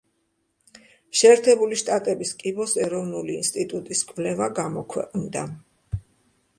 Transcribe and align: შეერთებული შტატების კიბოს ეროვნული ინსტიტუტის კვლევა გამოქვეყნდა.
შეერთებული 1.19 1.77
შტატების 1.83 2.33
კიბოს 2.41 2.73
ეროვნული 2.87 3.39
ინსტიტუტის 3.43 4.03
კვლევა 4.11 4.53
გამოქვეყნდა. 4.63 5.47